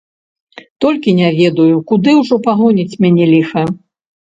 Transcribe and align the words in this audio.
Толькі 0.85 1.13
не 1.19 1.29
ведаю, 1.41 1.77
куды 1.93 2.11
ўжо 2.21 2.35
пагоніць 2.49 2.99
мяне 3.05 3.31
ліха. 3.35 3.63